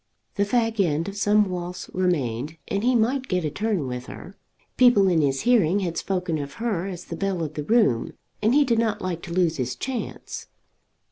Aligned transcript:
The 0.33 0.45
fag 0.45 0.79
end 0.83 1.07
of 1.07 1.15
some 1.15 1.47
waltz 1.47 1.87
remained, 1.93 2.57
and 2.67 2.83
he 2.83 2.95
might 2.95 3.27
get 3.27 3.45
a 3.45 3.51
turn 3.51 3.85
with 3.87 4.07
her. 4.07 4.35
People 4.75 5.07
in 5.07 5.21
his 5.21 5.41
hearing 5.41 5.81
had 5.81 5.95
spoken 5.95 6.39
of 6.39 6.53
her 6.53 6.87
as 6.87 7.05
the 7.05 7.15
belle 7.15 7.43
of 7.43 7.53
the 7.53 7.63
room, 7.63 8.13
and 8.41 8.55
he 8.55 8.65
did 8.65 8.79
not 8.79 9.01
like 9.03 9.21
to 9.21 9.31
lose 9.31 9.57
his 9.57 9.75
chance. 9.75 10.47